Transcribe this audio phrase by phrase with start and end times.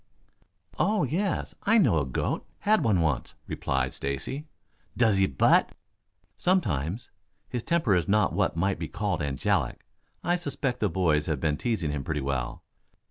[0.79, 2.43] "Oh, yes, I know a goat.
[2.61, 4.47] Had one once," replied Stacy.
[4.97, 5.73] "Does he butt?"
[6.35, 7.11] "Sometimes.
[7.49, 9.85] His temper is not what might be called angelic.
[10.23, 12.63] I suspect the boys have been teasing him pretty well.